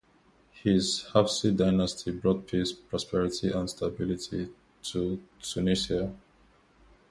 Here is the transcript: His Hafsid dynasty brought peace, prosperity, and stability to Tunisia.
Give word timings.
His 0.63 1.05
Hafsid 1.13 1.57
dynasty 1.57 2.09
brought 2.09 2.47
peace, 2.47 2.71
prosperity, 2.71 3.51
and 3.51 3.69
stability 3.69 4.49
to 4.81 5.21
Tunisia. 5.43 6.11